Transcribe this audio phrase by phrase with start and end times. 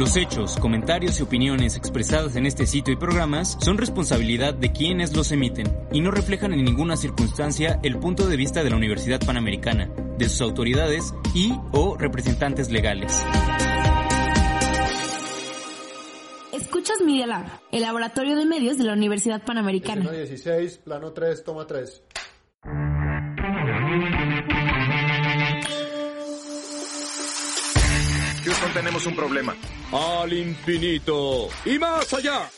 [0.00, 5.14] Los hechos, comentarios y opiniones expresadas en este sitio y programas son responsabilidad de quienes
[5.14, 9.20] los emiten y no reflejan en ninguna circunstancia el punto de vista de la Universidad
[9.20, 13.22] Panamericana, de sus autoridades y o representantes legales.
[16.52, 20.10] Escuchas Media Lab, el laboratorio de medios de la Universidad Panamericana.
[20.10, 22.02] 16, plano 3, toma 3.
[28.70, 29.56] Houston, tenemos un problema.
[29.92, 32.48] Al infinito y más allá.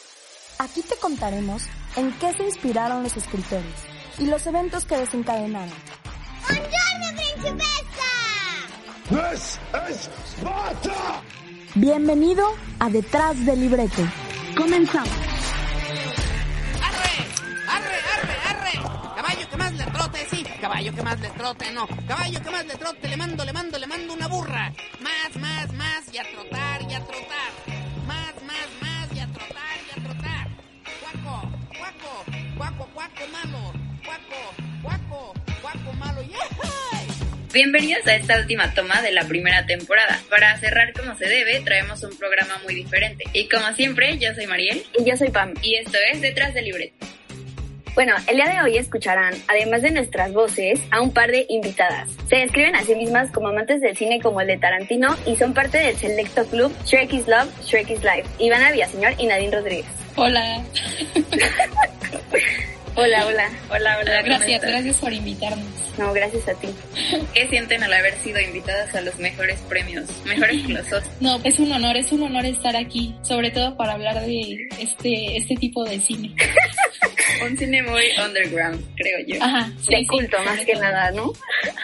[0.59, 1.63] Aquí te contaremos
[1.97, 3.65] en qué se inspiraron los escritores
[4.19, 5.75] y los eventos que desencadenaron.
[6.49, 8.11] ¡Buongiorno, principessa!
[9.31, 11.23] ¡Es Esparta!
[11.75, 12.47] Bienvenido
[12.79, 14.03] a Detrás del Libreto.
[14.57, 15.32] Comenzamos.
[20.33, 20.45] Sí.
[20.61, 21.87] Caballo que más le trote, no.
[22.09, 24.73] Caballo que más le trote, le mando, le mando, le mando una burra.
[25.01, 27.53] Más, más, más, y a trotar, y a trotar.
[28.07, 30.49] Más, más, más, y a trotar, y a trotar.
[31.01, 32.25] Cuaco, cuaco,
[32.57, 33.73] cuaco, cuaco malo.
[34.05, 36.23] Cuaco, cuaco, cuaco malo.
[36.23, 37.07] ¡Yay!
[37.53, 40.19] Bienvenidos a esta última toma de la primera temporada.
[40.31, 43.25] Para cerrar como se debe, traemos un programa muy diferente.
[43.33, 44.85] Y como siempre, yo soy Mariel.
[44.99, 45.53] Y yo soy Pam.
[45.63, 47.12] Y esto es Detrás del Libreto.
[47.95, 52.09] Bueno, el día de hoy escucharán, además de nuestras voces, a un par de invitadas.
[52.29, 55.53] Se describen a sí mismas como amantes del cine como el de Tarantino y son
[55.53, 58.25] parte del selecto club Shrek is Love, Shrek is Life.
[58.39, 59.87] Ivana Villaseñor y Nadine Rodríguez.
[60.17, 60.65] Hola.
[62.95, 63.51] Hola, hola.
[63.71, 64.23] Hola, hola.
[64.23, 65.67] Gracias, gracias por invitarnos.
[65.97, 66.69] No, gracias a ti.
[67.33, 70.11] ¿Qué sienten al haber sido invitadas a los mejores premios?
[70.27, 71.11] Mejores que los Oscars.
[71.21, 75.39] No, es un honor, es un honor estar aquí, sobre todo para hablar de este,
[75.39, 76.35] este tipo de cine.
[77.45, 79.43] un cine muy underground, creo yo.
[79.43, 81.33] Ajá, de sí, culto sí, más que nada, ¿no?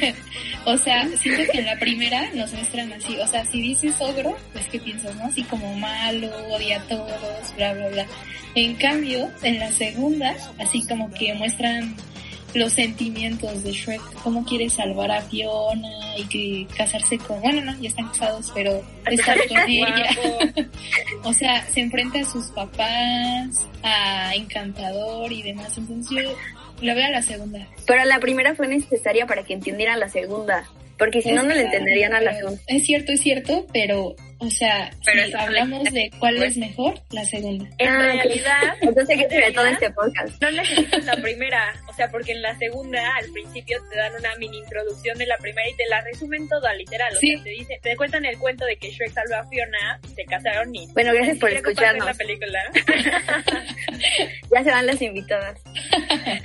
[0.64, 4.36] o sea, siento que en la primera nos muestran así, o sea, si dices ogro,
[4.52, 5.26] pues qué piensas, ¿no?
[5.26, 8.06] Así como malo, odia a todos, bla, bla, bla.
[8.54, 11.94] En cambio, en la segunda, así como que muestran
[12.54, 17.80] los sentimientos de Shrek, cómo quiere salvar a Fiona y que casarse con, bueno, no,
[17.80, 20.08] ya están casados, pero estar con ella.
[21.24, 26.36] o sea, se enfrenta a sus papás, a Encantador y demás, entonces yo
[26.82, 27.66] la veo a la segunda.
[27.86, 30.64] Pero la primera fue necesaria para que entendieran la segunda.
[30.98, 32.60] Porque si no, no le entenderían a la segunda.
[32.66, 37.24] Es cierto, es cierto, pero, o sea, Pero si hablamos de cuál es mejor, la
[37.24, 37.66] segunda.
[37.78, 40.42] En Ah, realidad, Entonces, ¿qué te ve todo este podcast?
[40.42, 44.58] No necesitas la primera, sea, porque en la segunda al principio te dan una mini
[44.58, 47.34] introducción de la primera y te la resumen toda literal, o Sí.
[47.34, 50.74] sea, te dicen, te cuentan el cuento de que Shrek salvó a Fiona, se casaron
[50.74, 52.06] y Bueno, gracias por escucharnos.
[52.06, 52.60] la película.
[54.52, 55.60] Ya se van las invitadas.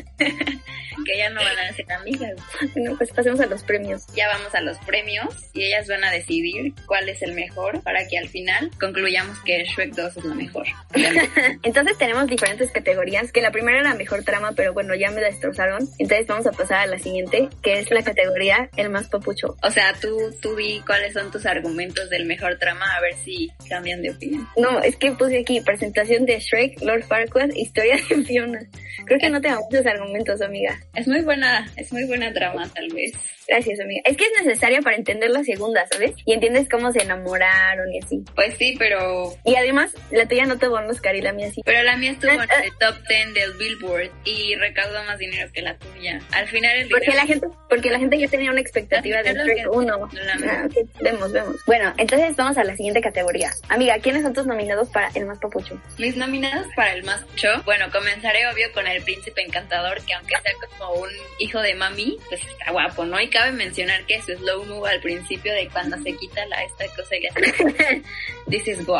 [1.05, 2.33] Que ya no van a ser amigas.
[2.73, 4.07] Bueno, pues pasemos a los premios.
[4.15, 8.07] Ya vamos a los premios y ellas van a decidir cuál es el mejor para
[8.07, 10.65] que al final concluyamos que Shrek 2 es lo mejor.
[11.63, 15.27] Entonces tenemos diferentes categorías, que la primera era mejor trama, pero bueno, ya me la
[15.45, 15.87] destrozaron.
[15.99, 19.55] Entonces vamos a pasar a la siguiente, que es la categoría el más papucho.
[19.63, 23.51] O sea, tú, tú di cuáles son tus argumentos del mejor trama, a ver si
[23.69, 24.47] cambian de opinión.
[24.57, 28.59] No, es que puse aquí presentación de Shrek, Lord Farquaad, historia de Fiona.
[29.05, 30.79] Creo que no tengo muchos argumentos, amiga.
[30.93, 33.11] Es muy buena, es muy buena trama tal vez.
[33.47, 34.01] Gracias, amiga.
[34.05, 36.13] Es que es necesaria para entender la segunda, ¿sabes?
[36.25, 38.23] Y entiendes cómo se enamoraron y así.
[38.33, 41.61] Pues sí, pero Y además, la tuya no tuvo un Oscar y la mía sí.
[41.63, 42.63] pero la mía estuvo en Ah, ah.
[42.63, 46.19] el top 10 del Billboard y recaudó más dinero que la tuya.
[46.31, 49.33] Al final el Porque dinero- la gente, porque la gente ya tenía una expectativa de
[49.33, 49.97] Shrek lo que- 1.
[49.97, 50.67] no la- Ah,
[51.01, 51.55] Vemos, vemos.
[51.65, 53.51] Bueno, entonces vamos a la siguiente categoría.
[53.69, 55.79] Amiga, ¿quiénes son tus nominados para el más papucho?
[55.97, 60.35] Mis nominados para el más mucho, bueno, comenzaré obvio con el príncipe encantador, que aunque
[60.43, 63.19] sea como un hijo de mami, pues está guapo, ¿no?
[63.19, 66.85] Y cabe mencionar que su slow mo al principio de cuando se quita la esta
[66.95, 68.01] cosa y le hace,
[68.47, 68.99] dices, wow,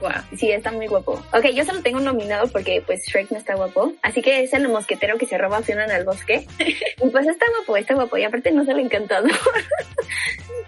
[0.00, 0.12] wow.
[0.36, 1.22] Sí, está muy guapo.
[1.32, 3.94] Ok, yo solo tengo un nominado porque pues Shrek no está guapo.
[4.02, 6.46] Así que es el mosquetero que se roba a Fiona en el bosque.
[6.98, 8.16] Y pues está guapo, está guapo.
[8.16, 9.30] Y aparte no sale encantador.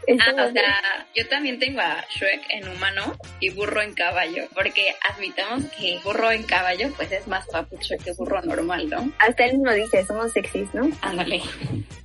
[0.09, 4.45] Está Ah, o sea, yo también tengo a Shrek en humano y burro en caballo,
[4.55, 9.13] porque admitamos que burro en caballo pues es más papucho que burro normal, ¿no?
[9.19, 10.89] Hasta él mismo dice, somos sexys, ¿no?
[11.03, 11.43] Ándale,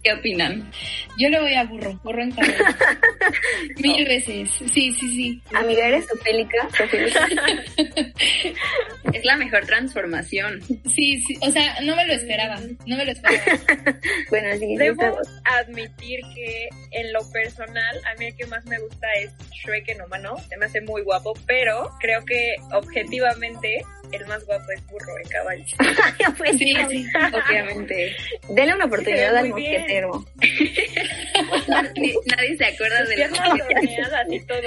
[0.03, 0.69] ¿qué opinan?
[1.17, 2.53] Yo le voy a burro, burro en caballo.
[3.77, 4.49] Mil veces.
[4.73, 5.41] Sí, sí, sí.
[5.53, 6.67] Amiga, ¿eres sofílica?
[9.13, 10.61] Es la mejor transformación.
[10.95, 11.37] Sí, sí.
[11.41, 12.59] O sea, no me lo esperaba.
[12.85, 13.43] No me lo esperaba.
[14.29, 19.07] bueno, sí, Debo admitir que en lo personal, a mí el que más me gusta
[19.21, 20.35] es Shrek en humano.
[20.49, 25.29] Se me hace muy guapo, pero creo que objetivamente el más guapo es Burro en
[25.29, 25.65] caballo.
[26.37, 27.05] Pues Sí, sí.
[27.49, 28.15] Obviamente.
[28.49, 30.25] Denle una oportunidad al mosquetero.
[31.67, 34.59] Nadie, nadie se acuerda Sus de piernas y todo.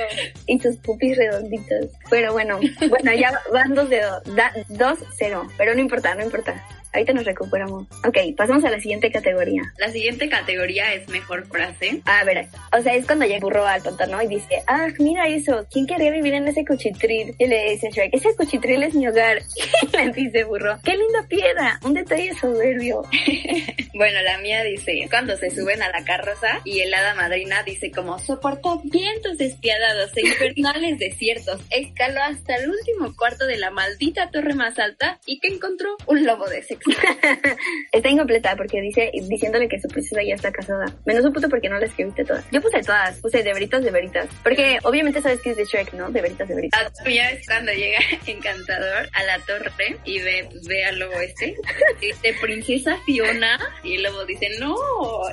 [0.47, 1.87] Y sus pupis redonditos.
[2.11, 5.47] Pero bueno, bueno, ya van dos de dos, da- dos cero.
[5.57, 6.65] Pero no importa, no importa.
[6.97, 7.87] Ahorita nos recuperamos.
[8.07, 9.61] Ok, pasamos a la siguiente categoría.
[9.77, 12.01] La siguiente categoría es mejor frase.
[12.07, 15.29] A ver, o sea, es cuando llega el burro al pantano y dice, ah, mira
[15.29, 17.35] eso, ¿quién querría vivir en ese cuchitril?
[17.39, 19.43] Y le dice Shrek, ese cuchitril es mi hogar.
[19.83, 23.03] Y le dice burro, qué linda piedra, un detalle soberbio.
[23.97, 27.91] Bueno, la mía dice, cuando se suben a la carroza y el hada madrina dice
[27.91, 34.31] como, soportó vientos despiadados e infernales desiertos, escaló hasta el último cuarto de la maldita
[34.31, 36.86] torre más alta y que encontró un lobo de sexo.
[37.93, 40.87] Está incompleta porque dice, diciéndole que su princesa ya está casada.
[41.05, 42.45] Menos un punto porque no la escribiste todas.
[42.51, 44.29] Yo puse todas, puse de veritas, de veritas.
[44.43, 46.11] Porque obviamente sabes que es de Shrek, ¿no?
[46.11, 46.93] De veritas, de veritas.
[46.99, 51.57] La mía es cuando llega Encantador a la torre y ve, ve al lobo este.
[52.01, 53.59] Dice, princesa Fiona.
[53.83, 54.77] Y el lobo dice, no.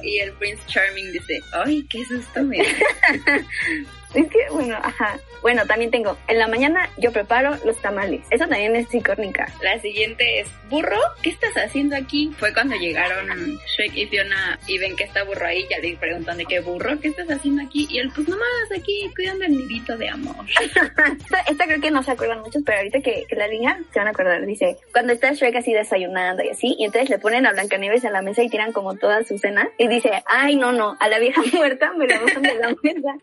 [0.02, 2.66] Y el Prince Charming dice, ay, qué susto me dio".
[4.13, 5.20] Es que, bueno, ajá.
[5.41, 8.22] Bueno, también tengo, en la mañana yo preparo los tamales.
[8.29, 9.51] Eso también es icónica.
[9.62, 12.32] La siguiente es, burro, ¿qué estás haciendo aquí?
[12.38, 13.27] Fue cuando llegaron
[13.75, 16.98] Shrek y Fiona y ven que está burro ahí, ya le preguntan de qué burro,
[17.01, 17.88] ¿qué estás haciendo aquí?
[17.89, 20.46] Y él, pues nomás aquí cuidando el nidito de amor.
[20.62, 24.00] esta, esta creo que no se acuerdan muchos, pero ahorita que, que la diga, se
[24.00, 24.46] van a acordar.
[24.46, 28.13] Dice, cuando está Shrek así desayunando y así, y entonces le ponen a Blancanieves en
[28.13, 31.20] la mesa y tiran como toda su cena, y dice, ay, no, no, a la
[31.20, 33.15] vieja muerta me la bajan de la mesa.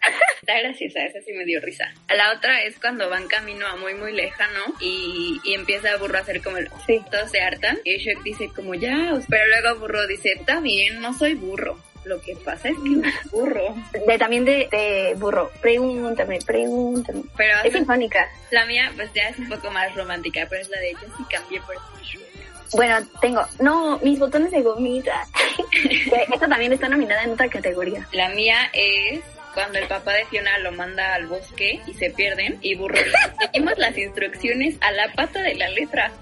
[0.40, 1.92] Está graciosa, esa sí me dio risa.
[2.08, 6.20] La otra es cuando van camino a muy muy lejano y, y empieza Burro a
[6.20, 6.68] hacer como el...
[6.86, 7.00] Sí.
[7.10, 11.12] Todos se hartan y Shrek dice como ya, pero luego Burro dice, está bien, no
[11.12, 11.78] soy burro.
[12.04, 13.74] Lo que pasa es que burro.
[14.06, 17.22] De, también de, de burro, pregúntame, pregúntame.
[17.36, 18.26] Pero Es sinfónica.
[18.50, 21.24] la mía pues ya es un poco más romántica, pero es la de yo sí
[21.30, 21.76] cambié por.
[22.72, 25.26] Bueno, tengo, no, mis botones de gomita.
[26.32, 28.06] Esta también está nominada en otra categoría.
[28.12, 29.20] La mía es
[29.54, 32.98] cuando el papá de Fiona lo manda al bosque y se pierden y Burro
[33.40, 36.12] seguimos las instrucciones a la pata de la letra.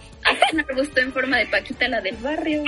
[0.52, 2.64] Un arbusto en forma de Paquita, la del barrio.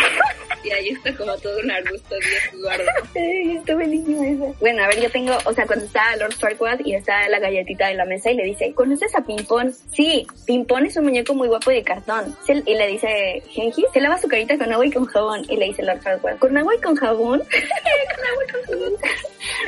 [0.63, 2.85] Y ahí está como todo un arbusto bien guardo.
[3.17, 4.59] Ay, está buenísima esa.
[4.61, 7.91] Bueno, a ver, yo tengo, o sea, cuando está Lord Farquaad y está la galletita
[7.91, 9.73] en la mesa y le dice, ¿conoces a Pimpón?
[9.93, 12.37] Sí, Pimpón es un muñeco muy guapo de cartón.
[12.47, 15.45] Y le dice Genji, se lava su carita con agua y con jabón.
[15.49, 17.39] Y le dice Lord Farquaad, ¿con agua y con jabón?
[17.41, 18.93] con agua y con jabón.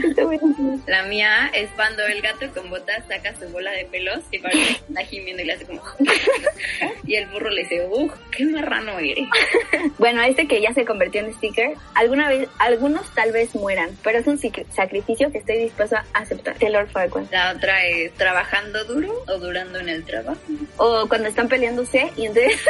[0.04, 0.82] está buenísimo.
[0.86, 4.66] La mía es cuando el gato con botas saca su bola de pelos y parece
[4.66, 5.82] que está gimiendo y le hace como...
[7.06, 9.28] y el burro le dice, ¡uh, qué marrano eres!
[9.98, 14.18] Bueno, este que ya se convirtió en sticker, alguna vez, algunos tal vez mueran, pero
[14.18, 16.56] es un sacrificio que estoy dispuesto a aceptar.
[16.92, 17.30] Farquaad.
[17.30, 20.40] La otra es trabajando duro o durando en el trabajo.
[20.76, 22.60] O cuando están peleándose y entonces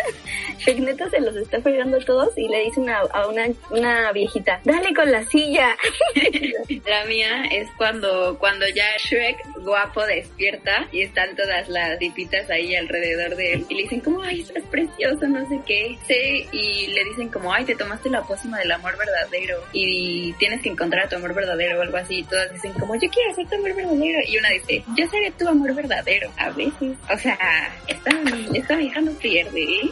[0.80, 4.60] neta se los está fregando a todos y le dice una, a una, una viejita,
[4.64, 5.76] dale con la silla.
[6.86, 12.74] La mía es cuando, cuando ya Shrek guapo despierta y están todas las tipitas ahí
[12.74, 14.91] alrededor de él y le dicen como, ay, estás precioso,
[15.28, 15.98] no sé qué.
[16.06, 20.62] Sí, y le dicen como, ay, te tomaste la pócima del amor verdadero y tienes
[20.62, 22.18] que encontrar a tu amor verdadero o algo así.
[22.18, 24.18] Y todas dicen como, yo quiero ser tu amor verdadero.
[24.26, 26.30] Y una dice, yo seré tu amor verdadero.
[26.36, 26.96] A veces.
[27.12, 27.38] O sea,
[27.86, 28.10] esta,
[28.54, 29.90] esta vieja no pierde, ¿eh?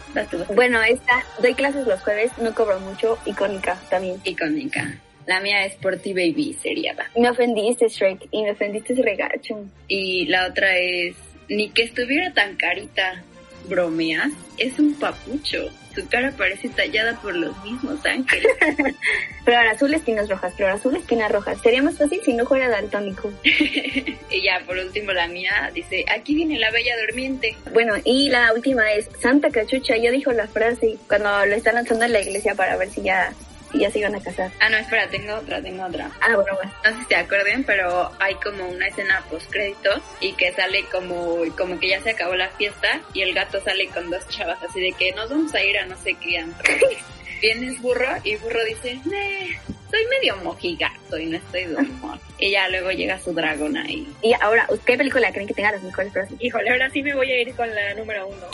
[0.55, 4.21] Bueno, esta, doy clases los jueves, no cobro mucho, icónica también.
[4.25, 4.95] icónica.
[5.27, 7.11] La mía es por ti, baby, seriada.
[7.17, 9.65] Me ofendiste, Shrek, y me ofendiste ese regacho.
[9.87, 11.15] Y la otra es,
[11.49, 13.23] ni que estuviera tan carita.
[13.71, 15.71] Bromeas, es un papucho.
[15.95, 18.47] Su cara parece tallada por los mismos ángeles.
[19.45, 21.59] Flor azul, espinas rojas, flor azul, espinas rojas.
[21.63, 23.33] Sería más fácil si no fuera daltónico.
[23.43, 27.57] y ya, por último, la mía dice, aquí viene la bella durmiente.
[27.73, 32.05] Bueno, y la última es, Santa Cachucha ya dijo la frase cuando lo están lanzando
[32.05, 33.33] en la iglesia para ver si ya
[33.73, 34.51] y ya se iban a casar.
[34.61, 36.11] Ah, no, espera, tengo otra, tengo otra.
[36.21, 36.73] Ah, bueno, bueno.
[36.85, 40.85] No sé si se acuerden, pero hay como una escena post créditos y que sale
[40.87, 44.63] como, como que ya se acabó la fiesta y el gato sale con dos chavas
[44.63, 46.73] así de que nos vamos a ir a no sé qué antro.
[47.41, 49.59] Vienes burro y burro dice, nee,
[49.91, 52.19] soy medio mojigato y no estoy de humor.
[52.39, 54.07] y ya luego llega su dragón ahí.
[54.23, 56.37] Y ahora, ¿qué película creen que tenga las mejores frases?
[56.41, 58.47] Híjole, ahora sí me voy a ir con la número uno.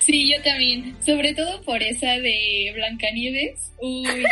[0.00, 0.96] Sí, yo también.
[1.04, 3.72] Sobre todo por esa de Blancanieves.
[3.78, 4.04] Uy.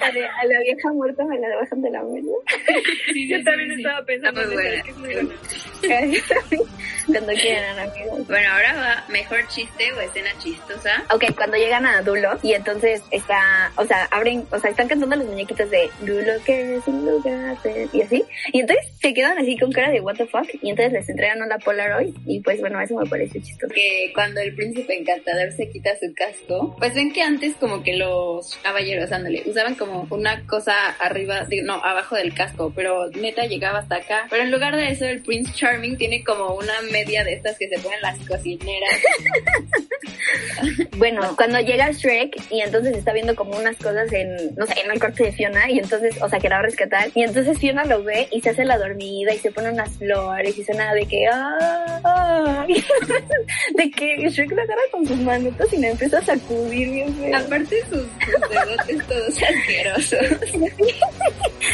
[0.00, 2.28] a, la vieja muerta me la bajan de la mesa.
[3.12, 5.34] Sí, yo también estaba pensando en eso, que es muy buena.
[7.06, 8.26] cuando quieran, amigos.
[8.26, 11.04] Bueno, ahora va mejor chiste o escena chistosa.
[11.12, 15.16] Ok, cuando llegan a Dulo y entonces está, o sea, abren, o sea, están cantando
[15.16, 17.56] los muñequitos de Dulo que es un lugar
[17.92, 18.24] y así.
[18.52, 21.42] Y entonces se quedan así con cara de what the fuck y entonces les entregan
[21.42, 23.72] una Polaroid y pues bueno, eso me parece chistoso.
[23.72, 27.96] Que cuando el príncipe encantador se quita su casco, pues ven que antes como que
[27.96, 33.80] los caballeros, ándale, usaban como una cosa arriba, no, abajo del casco, pero neta llegaba
[33.80, 34.26] hasta acá.
[34.30, 37.68] Pero en lugar de eso, el Prince Charming tiene como una media de estas que
[37.68, 38.90] se ponen las cocineras.
[40.96, 44.90] bueno, cuando llega Shrek y entonces está viendo como unas cosas en, no sé, en
[44.90, 47.58] el corte de Fiona y entonces, o sea, que la va a rescatar y entonces
[47.58, 50.94] Fiona lo ve y se hace la dormida y se pone unas flores y suena
[50.94, 56.18] de que, ah, ah de que Shrek la agarra con sus manitos y le empieza
[56.18, 57.36] a sacudir bien feo.
[57.36, 59.34] Aparte sus, sus dedotes todos
[59.76, 60.50] asquerosos.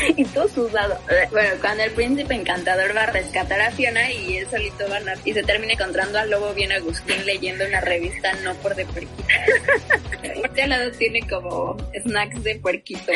[0.16, 0.98] y todo sudado.
[1.30, 5.02] Bueno, cuando el príncipe encantador va a rescatar a Fiona y él solito va a
[5.24, 9.24] y se termina encontrando al lobo bien Agustín leyendo una revista no por de puerquito.
[10.22, 13.12] Este al lado tiene como snacks de puerquito.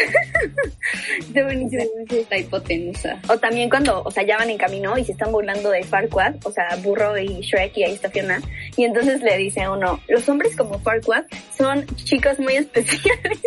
[1.29, 1.85] De buenísimo.
[2.31, 3.21] La hipotenusa.
[3.29, 6.37] O también cuando, o sea, ya van en camino y se están burlando de Farquaad,
[6.45, 8.41] o sea, Burro y Shrek y ahí está Fiona.
[8.77, 11.25] Y entonces le dice uno, los hombres como Farquaad
[11.57, 13.41] son chicos muy especiales.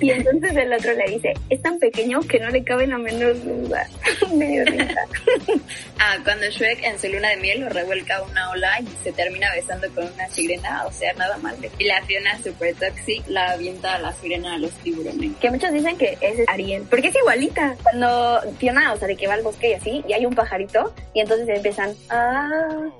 [0.00, 3.42] Y entonces el otro le dice, es tan pequeño que no le caben a menos
[3.42, 3.88] duda.
[4.34, 5.06] Medio risa.
[5.98, 9.50] ah, cuando Shrek en su luna de miel lo revuelca una ola y se termina
[9.54, 11.56] besando con una sirena, o sea, nada mal.
[11.78, 15.36] Y la Fiona super toxic la avienta a la sirena a los tiburones.
[15.40, 17.74] Que muchos dicen que es Ariel, porque es igualita.
[17.82, 20.92] Cuando Fiona, o sea, de que va al bosque y así, y hay un pajarito,
[21.14, 22.50] y entonces empiezan, ah,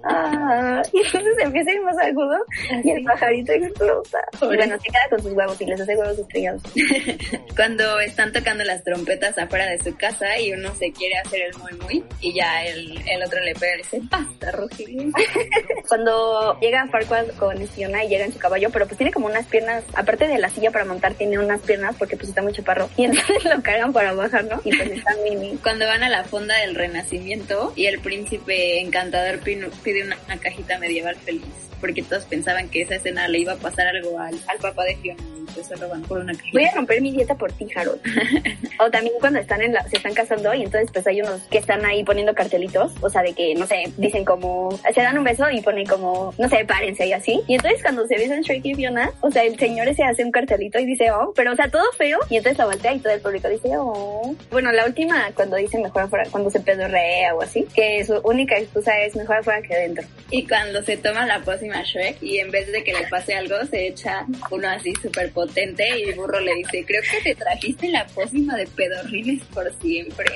[0.05, 2.37] ah, y entonces empieza ir más agudo,
[2.85, 4.19] y el pajarito explota.
[4.43, 6.63] Y bueno, se queda con sus huevos y les hace huevos estrellados.
[7.57, 11.57] Cuando están tocando las trompetas afuera de su casa y uno se quiere hacer el
[11.59, 15.13] muy muy, y ya el, el otro le pega y dice, basta, Rogelio.
[15.89, 19.47] Cuando llega Farquaad con Fiona y llega en su caballo, pero pues tiene como unas
[19.47, 22.89] piernas, aparte de la silla para montar, tiene unas piernas porque pues está muy chaparro.
[22.97, 25.59] Y entonces lo cargan para bajarlo y pues está mini.
[25.63, 30.79] Cuando van a la fonda del renacimiento y el príncipe encantador pide una, una cajita
[30.79, 31.45] medieval feliz
[31.81, 34.97] porque todos pensaban que esa escena le iba a pasar algo al, al papá de
[34.97, 36.59] Fiona y pues se roban por una cajita.
[36.59, 38.01] Voy a romper mi dieta por ti, Harold.
[38.81, 41.59] o también cuando están en la, se están casando y entonces pues hay unos que
[41.59, 45.25] están ahí poniendo cartelitos, o sea, de que, no sé, dicen como, se dan un
[45.25, 47.41] beso y ponen como, no sé, párense y así.
[47.47, 50.31] Y entonces cuando se besan Shrek y Fiona, o sea, el señor se hace un
[50.31, 52.19] cartelito y dice, oh, pero o sea, todo feo.
[52.29, 54.35] Y entonces la voltea y todo el público dice, oh.
[54.51, 58.59] Bueno, la última, cuando dicen mejor afuera, cuando se pedorrea o así, que su única
[58.59, 60.07] excusa es mejor afuera que adentro.
[60.31, 63.57] Y cuando se toma la pócima Shrek y en vez de que le pase algo,
[63.71, 67.89] se echa uno así súper potente y el burro le dice, creo que te trajiste
[67.89, 70.27] la pócima de pedorrines por siempre.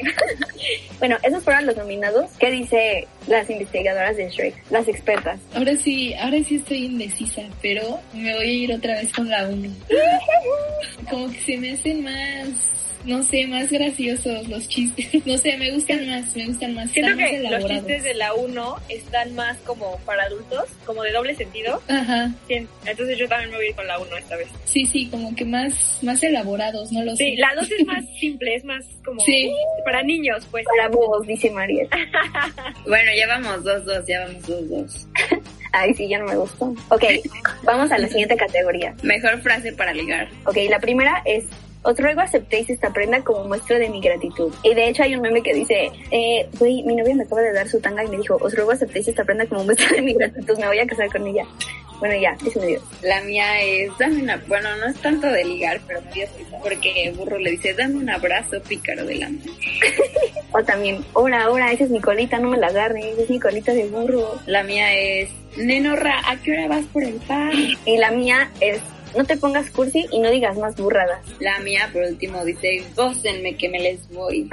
[0.98, 2.30] bueno, esos fueron los nominados.
[2.38, 4.54] ¿Qué dice las investigadoras de Shrek?
[4.70, 5.40] Las expertas.
[5.54, 9.48] Ahora sí, ahora sí estoy indecisa, pero me voy a ir otra vez con la
[9.48, 9.68] 1.
[11.08, 12.48] Como que se me hacen más
[13.04, 15.08] no sé, más graciosos los chistes.
[15.24, 16.90] No sé, me gustan más, me gustan más.
[16.90, 17.70] Siento más que elaborados.
[17.70, 21.80] los chistes de la 1 están más como para adultos, como de doble sentido.
[21.88, 22.30] Ajá.
[22.46, 24.48] Sí, entonces yo también me voy a ir con la 1 esta vez.
[24.66, 27.24] Sí, sí, como que más, más elaborados, no lo sé.
[27.24, 29.50] Sí, la 2 es más simple, es más como Sí.
[29.84, 30.66] para niños, pues.
[30.66, 31.88] Para vos, dice Mariel.
[32.86, 35.06] Bueno, ya vamos dos, dos, ya vamos dos, dos.
[35.72, 36.74] Ay, sí, ya no me gustó.
[36.88, 37.04] Ok,
[37.62, 38.94] vamos a la siguiente categoría.
[39.02, 40.28] Mejor frase para ligar.
[40.46, 41.44] Ok, la primera es
[41.82, 44.52] os ruego aceptéis esta prenda como muestra de mi gratitud.
[44.62, 47.52] Y de hecho hay un meme que dice, eh, güey, mi novia me acaba de
[47.52, 50.12] dar su tanga y me dijo, os ruego aceptéis esta prenda como muestra de mi
[50.14, 51.44] gratitud, me voy a casar con ella.
[52.00, 52.82] Bueno, ya, eso me dio.
[53.02, 56.58] La mía es, dame una, bueno, no es tanto de ligar, pero me dio risa,
[56.62, 59.40] porque burro le dice, dame un abrazo pícaro del amor.
[60.52, 63.38] O también, hora, hora, esa es mi colita, no me la agarre, esa es mi
[63.38, 64.40] colita de burro.
[64.46, 67.52] La mía es, Nenorra, ¿a qué hora vas por el pan?
[67.84, 68.80] Y la mía es,
[69.16, 71.20] no te pongas cursi y no digas más burradas.
[71.40, 74.48] La mía, por último, dice, gócenme que me les voy.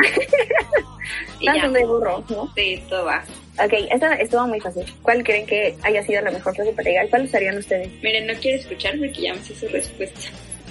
[1.41, 1.67] ya.
[1.67, 2.51] de burro, ¿no?
[2.55, 3.23] Sí, todo va.
[3.63, 4.85] Ok, esta estuvo muy fácil.
[5.01, 7.09] ¿Cuál creen que haya sido la mejor frase para llegar?
[7.09, 7.89] ¿Cuál usarían ustedes?
[8.03, 10.19] Miren, no quiero escuchar porque ya me sé su respuesta.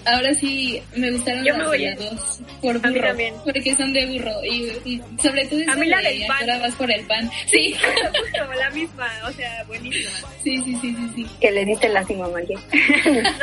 [0.06, 2.40] Ahora sí, me gustaron Yo las me voy de dos.
[2.62, 3.00] Por burro.
[3.00, 3.34] también.
[3.44, 4.44] Porque son de burro.
[4.44, 6.36] Y, y sobre todo esa A mí la de del pan.
[6.42, 7.30] ahora vas por el pan.
[7.46, 7.74] Sí.
[8.20, 10.10] Justo, la misma, o sea, buenísima.
[10.44, 11.26] Sí, sí, sí, sí, sí.
[11.40, 12.58] Que le diste lástima, María.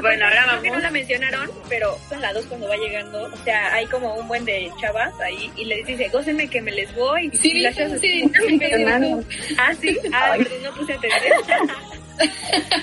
[0.00, 0.82] Bueno, ahora Creo que no vamos.
[0.84, 3.24] la mencionaron, pero son las dos cuando va llegando.
[3.24, 6.70] O sea, hay como un buen de chavas ahí y le dice, gócenme que me
[6.70, 7.28] les voy.
[7.42, 9.98] Sí, y las dijo, chavas sí, así, sí, "No, sí, Ah, sí.
[10.12, 10.36] Ah,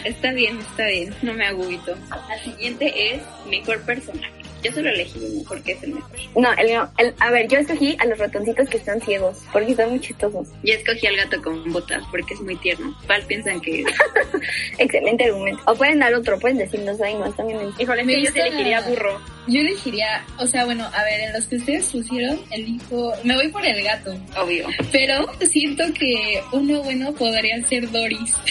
[0.04, 1.96] Está bien, está bien, no me agüito.
[2.10, 4.47] La siguiente es mejor personaje.
[4.64, 6.12] Yo solo elegí uno porque es el mejor.
[6.36, 9.72] No, el, mío- el- a ver, yo escogí a los ratoncitos que están ciegos, porque
[9.72, 10.48] están muy chistosos.
[10.64, 12.96] Yo escogí al gato con botas porque es muy tierno.
[13.06, 13.86] ¿Cuál piensan que es?
[14.78, 15.62] Excelente argumento.
[15.68, 17.60] O pueden dar otro, pueden decirnos ahí más también.
[17.78, 19.22] Híjole, es que yo elegiría burro.
[19.48, 23.48] Yo elegiría, o sea, bueno, a ver, en los que ustedes pusieron, elijo, me voy
[23.48, 24.14] por el gato.
[24.38, 24.68] Obvio.
[24.92, 28.34] Pero siento que uno bueno podría ser Doris.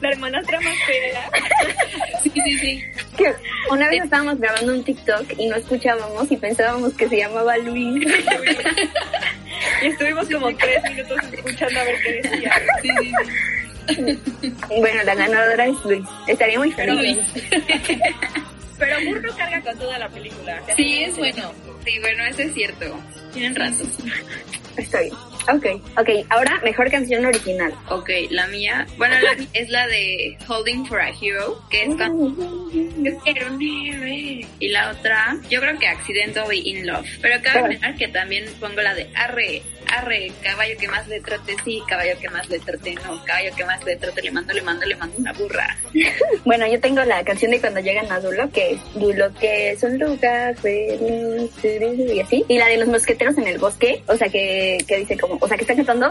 [0.00, 1.30] La hermanastra más fea.
[2.22, 2.82] Sí, sí, sí.
[3.16, 3.32] Que
[3.72, 8.06] una vez estábamos grabando un TikTok y no escuchábamos y pensábamos que se llamaba Luis.
[9.82, 12.52] Y estuvimos como tres minutos escuchando a ver qué decía.
[12.82, 14.54] Sí, sí, sí.
[14.80, 16.04] Bueno, la ganadora es Luis.
[16.26, 17.18] Estaría muy Pero, feliz.
[18.78, 20.60] pero burro carga con toda la película.
[20.76, 21.52] Sí, es bueno.
[21.84, 22.96] Sí, bueno, eso es cierto.
[23.32, 23.88] Tienen razón.
[24.76, 25.14] Está bien.
[25.48, 25.66] Ok,
[25.98, 26.08] ok.
[26.30, 27.74] Ahora, mejor canción original.
[27.88, 32.70] Ok, la mía, bueno, la es la de Holding for a Hero, que es cuando
[32.72, 34.46] yo quiero un héroe.
[34.58, 37.06] Y la otra, yo creo que Accidentally in Love.
[37.20, 41.54] Pero cabe mencionar que también pongo la de Arre, Arre, caballo que más le trote,
[41.64, 44.62] sí, caballo que más le trote, no, caballo que más le trote, le mando, le
[44.62, 45.76] mando, le mando una burra.
[46.44, 49.82] Bueno, yo tengo la canción de cuando llegan a Dulo, que es Dulo, que es
[49.82, 52.44] un lugar feliz, y así.
[52.48, 55.46] Y la de los mosqueteros en el bosque, o sea, que, que dice como, o
[55.46, 56.10] sea, que está cantando,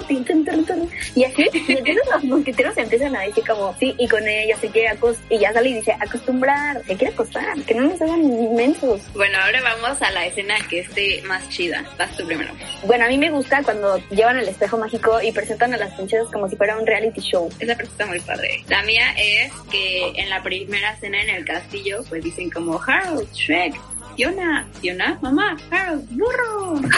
[1.15, 1.49] y así.
[1.53, 5.25] Y entonces los mosqueteros empiezan a decir como, sí, y con ella se quiere acostar,
[5.29, 9.01] y ya sale y dice, acostumbrar, se quiere acostar, que no nos hagan inmensos.
[9.13, 11.83] Bueno, ahora vamos a la escena que esté más chida.
[11.97, 12.53] Vas tú primero.
[12.85, 16.27] Bueno, a mí me gusta cuando llevan el espejo mágico y presentan a las princesas
[16.27, 17.49] como si fuera un reality show.
[17.57, 18.63] Esa está muy padre.
[18.67, 23.31] La mía es que en la primera escena en el castillo, pues dicen como Harold,
[23.31, 23.73] Shrek,
[24.17, 26.81] Fiona, Fiona, mamá, Harold, burro.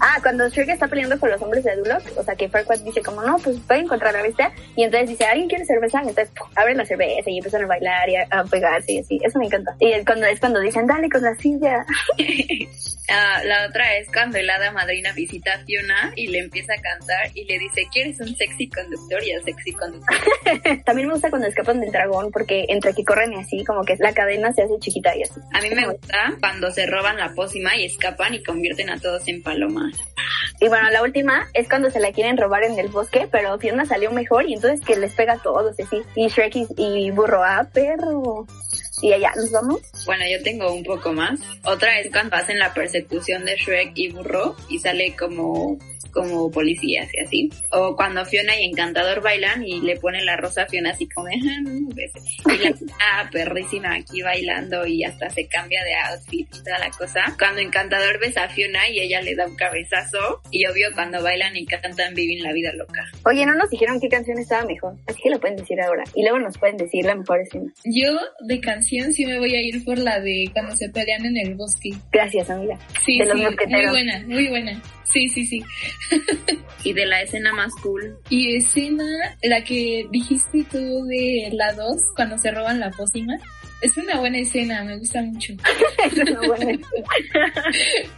[0.00, 3.02] Ah, cuando Shrek está peleando con los hombres de Duloc, o sea que Farquaad dice
[3.02, 5.98] como, no, pues voy a encontrar la bestia, y entonces dice, ¿alguien quiere cerveza?
[6.04, 6.48] Y entonces ¡pum!
[6.54, 9.46] abren la cerveza y empiezan a bailar y a, a pegarse y así, eso me
[9.46, 9.74] encanta.
[9.80, 11.84] Y es cuando, es cuando dicen, dale con la silla.
[13.10, 16.80] Ah, la otra es cuando el hada madrina visita a Fiona y le empieza a
[16.80, 19.24] cantar y le dice, ¿quieres un sexy conductor?
[19.24, 20.16] Y el sexy conductor.
[20.84, 23.96] También me gusta cuando escapan del dragón, porque entre que corren y así, como que
[23.98, 25.40] la cadena se hace chiquita y así.
[25.54, 29.26] A mí me gusta cuando se roban la pócima y escapan y convierten a todos
[29.26, 29.94] en palomas.
[30.60, 33.86] Y bueno, la última es cuando se la quieren robar en el bosque, pero Fiona
[33.86, 36.02] salió mejor y entonces que les pega a todos, así.
[36.14, 38.46] Y Shrek y, y Burro, ah, perro.
[39.02, 39.80] Y allá, ¿nos vamos?
[40.06, 41.40] Bueno, yo tengo un poco más.
[41.64, 45.78] Otra es cuando hacen la persecución de Shrek y Burro y sale como
[46.12, 47.50] como policías y así.
[47.70, 51.28] O cuando Fiona y Encantador bailan y le ponen la rosa a Fiona así como,
[51.98, 52.78] "Ah, no me beses".
[52.78, 56.90] y la ah, perrísima aquí bailando y hasta se cambia de outfit y toda la
[56.90, 57.20] cosa.
[57.38, 61.56] Cuando Encantador besa a Fiona y ella le da un cabezazo y obvio cuando bailan
[61.56, 63.04] y cantan Vivin la vida loca.
[63.24, 66.04] Oye, no nos dijeron qué canción estaba mejor, así que lo pueden decir ahora.
[66.14, 67.72] Y luego nos pueden decir la mejor escena.
[67.84, 71.36] Yo de canción sí me voy a ir por la de cuando se pelean en
[71.36, 71.90] el bosque.
[72.12, 72.78] Gracias, amiga.
[73.04, 73.82] Sí, de los sí, mosqueteros.
[73.82, 74.82] muy buena, muy buena.
[75.12, 75.62] Sí, sí, sí.
[76.84, 78.18] Y de la escena más cool.
[78.30, 79.04] Y escena,
[79.42, 83.36] la que dijiste tú de la 2, cuando se roban la pócima.
[83.80, 85.52] Es una buena escena, me gusta mucho.
[86.04, 86.78] es una buena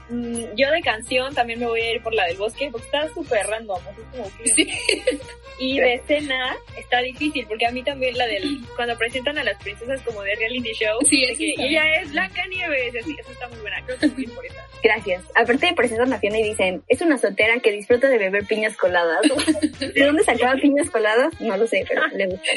[0.09, 3.09] Mm, yo de canción también me voy a ir por la del bosque porque está
[3.14, 3.79] súper random.
[3.88, 5.18] así como que-
[5.59, 9.62] Y de escena está difícil porque a mí también la del cuando presentan a las
[9.62, 10.99] princesas como de reality show.
[11.09, 13.85] Sí, de eso que ella es Blanca Nieves, así, eso está muy buena.
[13.85, 14.66] Creo que ir por esa.
[14.83, 15.23] Gracias.
[15.35, 19.20] Aparte presentan a Fiona y dicen, es una soltera que disfruta de beber piñas coladas.
[19.79, 21.38] ¿De dónde sacaba piñas coladas?
[21.40, 22.49] No lo sé, pero le gusta.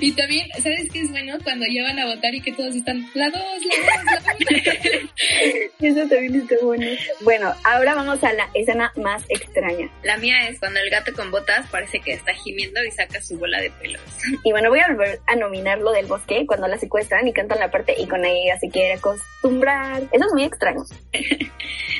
[0.00, 1.38] Y también, ¿sabes qué es bueno?
[1.44, 5.10] Cuando ya van a y que todos están la dos, la dos, la dos.
[5.80, 6.86] Eso también está bueno.
[7.22, 9.90] Bueno, ahora vamos a la escena más extraña.
[10.02, 13.38] La mía es cuando el gato con botas parece que está gimiendo y saca su
[13.38, 14.02] bola de pelos.
[14.44, 17.60] Y bueno, voy a volver a nominar lo del bosque cuando la secuestran y cantan
[17.60, 20.02] la parte y con ella se quiere acostumbrar.
[20.12, 20.82] Eso es muy extraño.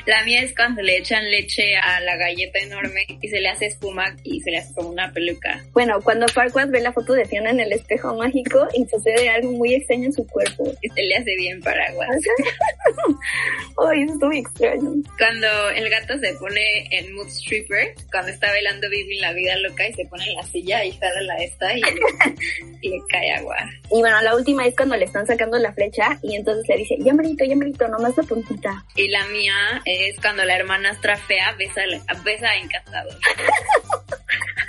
[0.07, 3.65] La mía es cuando le echan leche a la galleta enorme y se le hace
[3.65, 5.61] espuma y se le hace como una peluca.
[5.73, 9.51] Bueno, cuando Farquaad ve la foto de Fiona en el espejo mágico y sucede algo
[9.51, 10.71] muy extraño en su cuerpo.
[10.81, 12.09] Y se le hace bien paraguas.
[13.89, 14.91] Ay, eso es muy extraño.
[15.17, 19.87] Cuando el gato se pone en mood stripper, cuando está bailando Vivi la vida loca
[19.87, 21.89] y se pone en la silla y jala la esta y le,
[22.81, 23.57] y le cae agua.
[23.91, 26.95] Y bueno, la última es cuando le están sacando la flecha y entonces le dice,
[26.99, 28.85] ya merito, ya merito, nomás la puntita.
[28.95, 31.81] Y la mía es cuando la hermanastra fea besa,
[32.23, 33.17] besa a Encantador.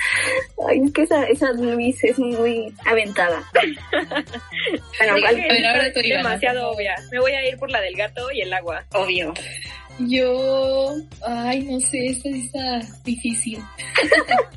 [0.69, 3.43] Ay, es que esa, esa Luis es muy aventada.
[3.53, 6.95] bueno, Sí, ¿cuál- pero ahora tú, Ivana, demasiado obvia.
[7.13, 8.85] Me voy a ir por la del gato y el agua.
[8.95, 9.33] Obvio.
[10.01, 10.95] Yo,
[11.27, 13.59] ay, no sé, esta sí está difícil.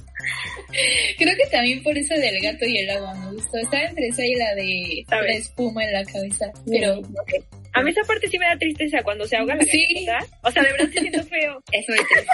[1.18, 3.58] Creo que también por eso del gato y el agua me gustó.
[3.58, 6.46] Estaba entre esa y la de la espuma en la cabeza.
[6.68, 7.02] Pero
[7.74, 10.06] A mí esa parte sí me da tristeza cuando se ahoga la Sí.
[10.44, 11.64] O sea, de verdad se siento feo.
[11.72, 12.28] Es muy triste.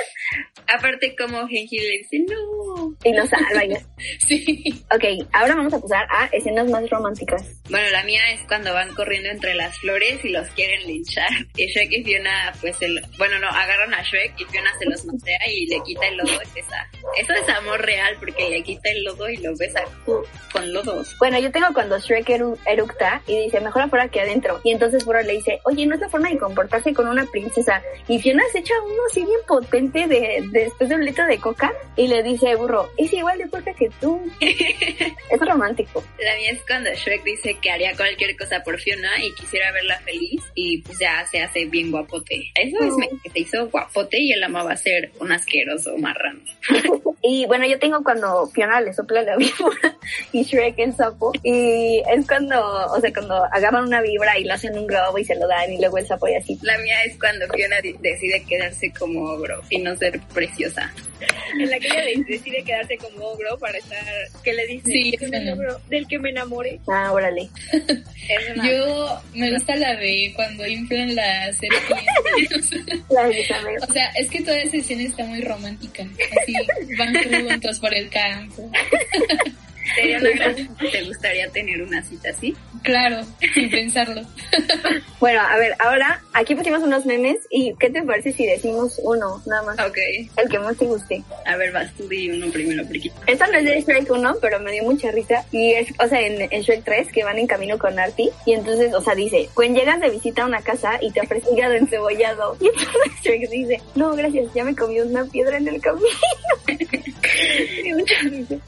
[0.74, 2.96] Aparte como Genji le dice, no.
[3.04, 3.62] Y lo salva
[4.28, 4.64] sí.
[4.94, 7.44] Ok, ahora vamos a pasar a escenas más románticas.
[7.70, 11.30] Bueno, la mía es cuando van corriendo entre las flores y los quieren linchar.
[11.56, 15.06] Y Shrek y Fiona, pues, el, bueno, no, agarran a Shrek y Fiona se los
[15.06, 16.90] matea y le quita el lodo y besa.
[17.18, 19.84] Eso es amor real porque le quita el lodo y lo besa
[20.52, 21.16] con lodos.
[21.20, 24.60] Bueno, yo tengo cuando Shrek eru- eructa y dice, mejor afuera que adentro.
[24.64, 27.82] Y entonces Burro le dice, oye, no es la forma de comportarse con una princesa.
[28.08, 31.38] Y Fiona se echa uno así bien potente de, de- después de un litro de
[31.38, 34.20] coca y le dice, Burro, es igual de fuerte que tú.
[34.40, 36.04] es romántico.
[36.20, 40.00] La mía es cuando Shrek dice que haría cualquier cosa por Fiona y quisiera verla
[40.00, 42.52] feliz y pues ya se hace bien guapote.
[42.56, 46.40] Eso es que se hizo guapote y él amaba ser un asqueroso marrano.
[47.30, 49.98] Y bueno, yo tengo cuando Fiona le sopla la víbora
[50.32, 51.34] y Shrek el sapo.
[51.44, 55.26] Y es cuando, o sea, cuando agarran una víbora y lo hacen un globo y
[55.26, 56.58] se lo dan y luego el sapo y así.
[56.62, 60.90] La mía es cuando Fiona decide quedarse como ogro y no ser preciosa.
[61.60, 64.04] En la que ella de- decide quedarse como ogro para estar...
[64.44, 64.92] ¿Qué le dice?
[64.92, 65.54] Sí, Que esa el no.
[65.54, 66.80] ogro del que me enamore.
[66.88, 67.50] Ah, órale.
[67.72, 73.04] Es una- Yo me gusta la de cuando inflan la serpiente.
[73.10, 73.76] La de Isabel.
[73.88, 76.04] o sea, es que toda esa escena está muy romántica.
[76.42, 76.54] Así
[76.98, 77.14] van
[77.50, 78.70] juntos por el campo.
[79.96, 82.56] Sería una gran- ¿Te gustaría tener una cita así?
[82.84, 84.22] Claro, sin pensarlo.
[85.20, 89.42] Bueno, a ver, ahora aquí pusimos unos memes y ¿qué te parece si decimos uno
[89.48, 89.80] nada más?
[89.80, 89.98] Ok.
[90.38, 91.24] El que más te guste.
[91.48, 94.60] A ver, vas tú di uno primero, porque Esta no es de Shrek 1, pero
[94.60, 95.44] me dio mucha risa.
[95.52, 98.30] Y es, o sea, en, en Shrek 3, que van en camino con Artie.
[98.46, 101.52] Y entonces, o sea, dice, cuando llegas de visita a una casa y te ofrecen
[101.58, 102.56] hígado encebollado.
[102.62, 106.06] Y entonces Shrek dice, no, gracias, ya me comí una piedra en el camino.
[106.68, 107.27] Me dio mucha risa.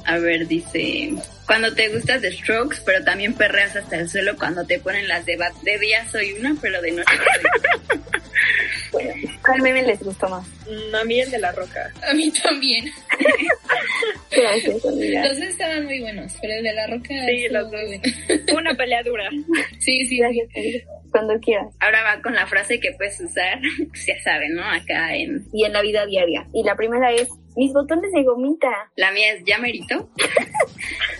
[0.05, 1.11] A ver, dice,
[1.45, 5.25] cuando te gustas de Strokes, pero también perreas hasta el suelo cuando te ponen las
[5.25, 5.53] de Bat.
[5.61, 7.99] De día soy una, pero de noche soy.
[8.91, 9.13] Bueno,
[9.45, 10.47] ¿cuál meme les gustó más?
[10.67, 11.91] Mm, A mí el de la roca.
[12.09, 12.85] A mí también.
[14.31, 15.27] Gracias, amiga.
[15.27, 17.81] Los dos estaban muy buenos, pero el de la roca Sí, los dos.
[18.57, 19.29] una pelea dura.
[19.79, 20.17] Sí, sí.
[20.19, 20.47] Gracias.
[21.11, 21.67] Cuando quieras.
[21.79, 24.63] Ahora va con la frase que puedes usar, pues ya saben, ¿no?
[24.63, 25.43] Acá en...
[25.53, 26.47] Y en la vida diaria.
[26.53, 28.91] Y la primera es, mis botones de gomita.
[28.95, 30.09] La mía es, ¿ya merito?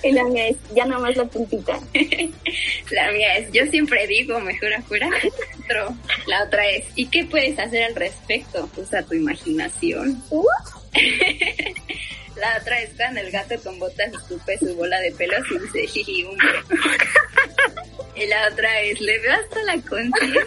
[0.01, 1.77] Y la mía es, ya nada más la puntita.
[2.91, 5.09] La mía es, yo siempre digo, mejor afuera.
[6.25, 8.69] La otra es, ¿y qué puedes hacer al respecto?
[8.77, 10.23] Usa tu imaginación.
[12.35, 15.87] La otra es cuando el gato con botas escupe su bola de pelos y dice,
[15.87, 16.47] jiji, hombre.
[18.15, 20.45] Y la otra es, le veo hasta la conciencia.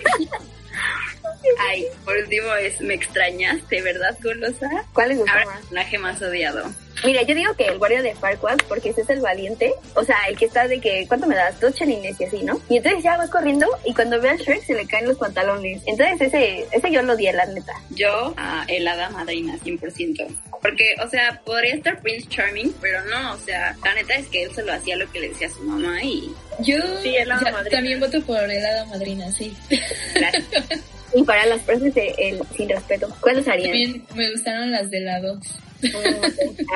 [1.59, 4.69] Ay, por último es, me extrañaste, ¿verdad, golosa?
[4.93, 5.59] ¿Cuál Ahora, más?
[5.61, 6.65] personaje más odiado.
[7.05, 10.17] Mira, yo digo que el guardia de Farquaad, porque ese es el valiente, o sea,
[10.29, 11.59] el que está de que, ¿cuánto me das?
[11.59, 12.61] Dos chelines y así, ¿no?
[12.69, 15.83] Y entonces ya va corriendo y cuando ve a Shrek se le caen los pantalones.
[15.87, 17.73] Entonces ese, ese yo lo odié, la neta.
[17.91, 20.27] Yo, a el hada madrina, 100%.
[20.61, 24.45] Porque, o sea, podría estar Prince Charming, pero no, o sea, la neta es que
[24.45, 26.33] él solo hacía lo que le decía a su mamá y...
[26.61, 27.77] Yo Sí, el hada o sea, madrina.
[27.79, 29.57] también voto por el hada madrina, sí.
[31.15, 33.71] Y para las frases de el sin respeto, ¿cuáles harían?
[33.71, 35.39] También me gustaron las de la 2.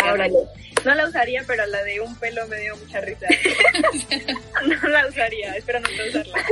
[0.01, 0.39] Ah, órale.
[0.85, 3.27] No la usaría, pero la de un pelo me dio mucha risa.
[4.83, 6.45] no la usaría, espero nunca usarla.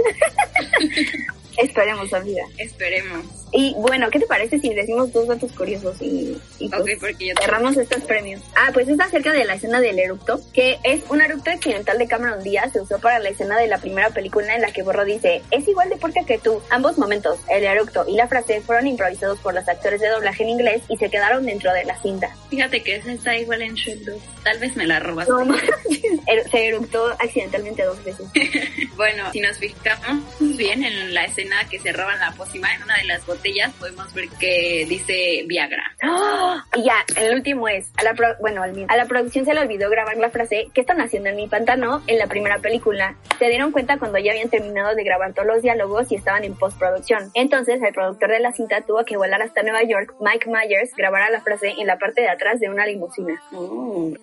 [1.56, 2.44] Esperemos, amiga.
[2.58, 3.24] Esperemos.
[3.56, 7.26] Y bueno, ¿qué te parece si decimos dos datos curiosos y, y pues, Ok, porque
[7.28, 8.40] yo cerramos estos premios?
[8.56, 12.08] Ah, pues es acerca de la escena del eructo, que es un eructo accidental de
[12.08, 15.04] Cameron Díaz, se usó para la escena de la primera película en la que Borro
[15.04, 16.60] dice, es igual de puerca que tú.
[16.70, 20.48] Ambos momentos, el eructo y la frase, fueron improvisados por los actores de doblaje en
[20.48, 22.34] inglés y se quedaron dentro de la cinta.
[22.50, 24.16] Fíjate que esa está igual en Shrek 2.
[24.42, 25.30] Tal vez me la robaste.
[25.32, 25.54] No.
[26.26, 28.26] Er- se eructó accidentalmente dos veces.
[28.96, 30.22] Bueno, si nos fijamos
[30.56, 34.12] bien en la escena que se roban la pócima en una de las botellas, podemos
[34.14, 35.84] ver que dice Viagra.
[36.76, 39.88] Y ya, el último es, a la pro- bueno, a la producción se le olvidó
[39.90, 42.02] grabar la frase ¿Qué están haciendo en mi pantano?
[42.06, 43.16] en la primera película.
[43.38, 46.54] Se dieron cuenta cuando ya habían terminado de grabar todos los diálogos y estaban en
[46.56, 47.30] postproducción.
[47.34, 51.30] Entonces, el productor de la cinta tuvo que volar hasta Nueva York, Mike Myers, grabara
[51.30, 53.40] la frase en la parte de atrás de una limusina.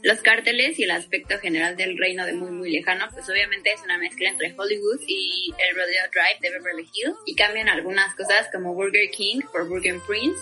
[0.02, 3.82] Los carteles y el aspecto general del reino de muy muy lejano, pues obviamente es
[3.84, 8.47] una mezcla entre Hollywood y el Rodeo Drive de Beverly Hills y cambian algunas cosas
[8.52, 10.39] como Burger King por Burger Prince,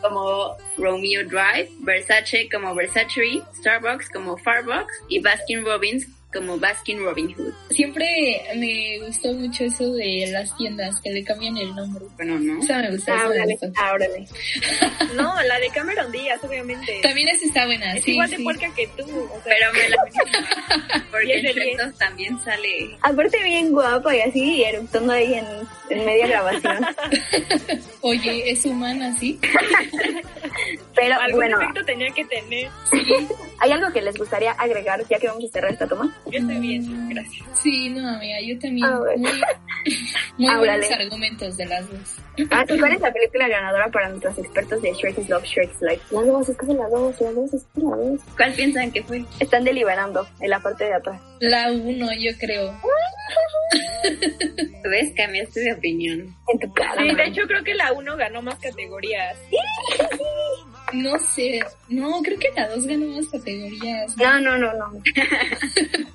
[0.00, 7.34] como Romeo Drive, Versace como Versace, Starbucks como Farbox y Baskin Robbins como Baskin Robin
[7.34, 7.52] Hood.
[7.70, 12.04] Siempre me gustó mucho eso de las tiendas, que le cambian el nombre.
[12.16, 12.58] Bueno, ¿no?
[12.60, 13.86] O sea, me gusta, eso me Ábrale, gusta.
[13.88, 14.28] ábrale.
[15.16, 17.00] No, la de Cameron Díaz, obviamente.
[17.02, 18.42] También esa está buena, es sí, igual de sí.
[18.44, 19.02] puerca que tú.
[19.04, 21.84] O sea, Pero me la porque en de.
[21.84, 25.44] 2 también sale Aparte bien guapa y así, y eructando ahí en,
[25.90, 26.86] en media grabación.
[28.00, 29.38] Oye, es humana, ¿sí?
[31.02, 32.70] Pero algún bueno, efecto tenía que tener.
[33.58, 36.16] ¿hay algo que les gustaría agregar ya que vamos a cerrar esta toma?
[36.30, 37.44] Yo estoy bien, gracias.
[37.60, 38.86] Sí, no, amiga, yo también.
[38.86, 39.00] Ah.
[39.16, 39.32] Muy,
[40.38, 40.86] muy Ábrale.
[40.86, 42.18] buenos argumentos de las dos.
[42.50, 45.82] Ah, ¿y ¿Cuál es la película ganadora para nuestros expertos de Shrek is Love, Shrek's
[45.82, 46.02] Life?
[46.10, 48.20] Las dos, es que las dos, las dos, es que las dos.
[48.36, 49.24] ¿Cuál piensan que fue?
[49.40, 51.20] Están deliberando en la parte de atrás.
[51.40, 52.72] La uno, yo creo.
[54.82, 55.12] ¿Tú ves?
[55.16, 56.34] Cambiaste de opinión.
[56.52, 57.02] En tu cara.
[57.02, 59.36] Sí, de hecho creo que la 1 ganó más categorías.
[60.92, 64.16] No sé, no, creo que la dos ganó más categorías.
[64.16, 64.92] No, no, no, no.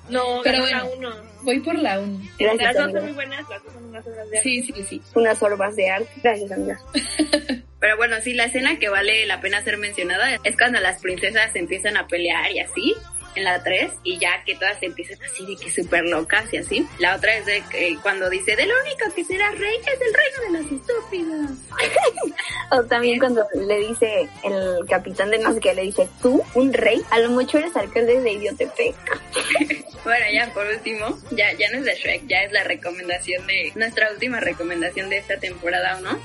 [0.08, 1.08] No, Pero ganó la bueno.
[1.08, 1.28] 1.
[1.42, 2.20] Voy por la uno.
[2.38, 2.98] Gracias, Las dos amiga.
[3.00, 4.50] son muy buenas, las dos son unas obras de arte.
[4.50, 5.02] Sí, sí, sí.
[5.14, 6.10] Unas sorbas de arte.
[6.22, 6.78] Gracias, amiga.
[7.80, 11.54] Pero bueno, sí, la escena que vale la pena ser mencionada es cuando las princesas
[11.54, 12.94] empiezan a pelear y así,
[13.34, 16.86] en la 3, y ya que todas empiezan así de que súper locas y así.
[16.98, 20.14] La otra es de que cuando dice, de lo único que será rey es el
[20.14, 21.50] reino de los estúpidos.
[22.70, 26.70] O también cuando le dice el capitán de no sé qué, le dice, tú, un
[26.72, 28.94] rey, a lo mucho eres alcalde de Idiotepec.
[30.04, 33.72] Bueno, ya por último, ya, ya no es de Shrek, ya es la recomendación de,
[33.74, 36.18] nuestra última recomendación de esta temporada 1,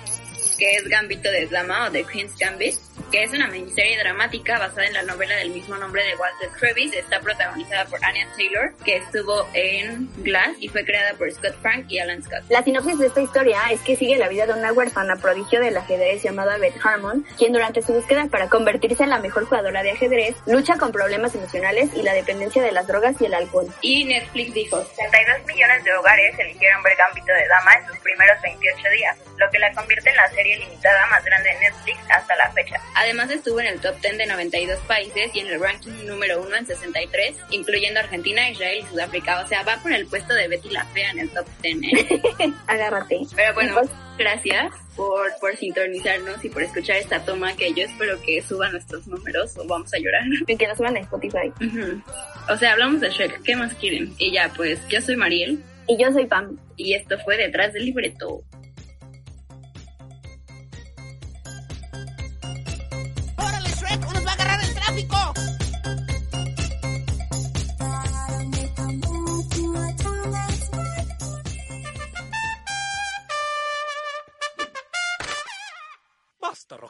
[0.57, 2.75] que es Gambito de Dama o The Queen's Gambit,
[3.13, 6.93] que es una miniserie dramática basada en la novela del mismo nombre de Walter Travis.
[6.93, 11.85] Está protagonizada por Anya Taylor, que estuvo en Glass y fue creada por Scott Frank
[11.89, 12.41] y Alan Scott.
[12.49, 15.77] La sinopsis de esta historia es que sigue la vida de una huérfana prodigio del
[15.77, 19.91] ajedrez llamada Beth Harmon, quien durante su búsqueda para convertirse en la mejor jugadora de
[19.91, 23.71] ajedrez, lucha con problemas emocionales y la dependencia de las drogas y el alcohol.
[23.81, 28.41] Y Netflix dijo, 62 millones de hogares eligieron ver Gambito de Dama en sus primeros
[28.41, 32.35] 28 días, lo que la convierte en la serie limitada más grande de Netflix hasta
[32.37, 32.81] la fecha.
[33.03, 36.55] Además estuvo en el top 10 de 92 países y en el ranking número 1
[36.55, 39.41] en 63, incluyendo Argentina, Israel y Sudáfrica.
[39.41, 41.77] O sea, va por el puesto de Betty la Fea en el top 10.
[41.83, 42.21] ¿eh?
[42.67, 43.19] Agárrate.
[43.35, 43.81] Pero bueno,
[44.17, 49.05] gracias por, por sintonizarnos y por escuchar esta toma que yo espero que suba nuestros
[49.05, 50.23] números o vamos a llorar.
[50.47, 51.51] Y que nos suban a Spotify.
[51.59, 52.01] Ujú.
[52.49, 54.13] O sea, hablamos de Shrek, ¿qué más quieren?
[54.17, 56.57] Y ya, pues yo soy Mariel Y yo soy Pam.
[56.77, 58.45] y esto fue Detrás del Libreto.